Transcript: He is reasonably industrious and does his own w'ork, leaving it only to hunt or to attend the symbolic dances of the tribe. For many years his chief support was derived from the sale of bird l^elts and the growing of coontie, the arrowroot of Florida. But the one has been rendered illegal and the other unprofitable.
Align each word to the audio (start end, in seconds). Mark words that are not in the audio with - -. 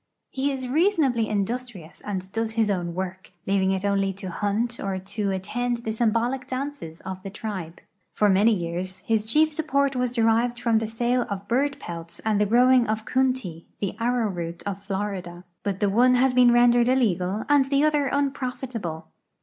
He 0.31 0.51
is 0.51 0.67
reasonably 0.67 1.29
industrious 1.29 2.01
and 2.03 2.31
does 2.31 2.53
his 2.53 2.71
own 2.71 2.95
w'ork, 2.95 3.29
leaving 3.45 3.69
it 3.69 3.85
only 3.85 4.11
to 4.13 4.31
hunt 4.31 4.79
or 4.79 4.97
to 4.97 5.29
attend 5.29 5.83
the 5.83 5.93
symbolic 5.93 6.47
dances 6.47 7.01
of 7.01 7.21
the 7.21 7.29
tribe. 7.29 7.79
For 8.11 8.27
many 8.27 8.51
years 8.51 9.01
his 9.05 9.27
chief 9.27 9.53
support 9.53 9.95
was 9.95 10.11
derived 10.11 10.59
from 10.59 10.79
the 10.79 10.87
sale 10.87 11.27
of 11.29 11.47
bird 11.47 11.79
l^elts 11.81 12.19
and 12.25 12.41
the 12.41 12.47
growing 12.47 12.87
of 12.87 13.05
coontie, 13.05 13.65
the 13.79 13.95
arrowroot 13.99 14.63
of 14.63 14.81
Florida. 14.83 15.43
But 15.61 15.79
the 15.79 15.89
one 15.91 16.15
has 16.15 16.33
been 16.33 16.51
rendered 16.51 16.87
illegal 16.89 17.43
and 17.47 17.65
the 17.65 17.83
other 17.83 18.07
unprofitable. 18.07 19.07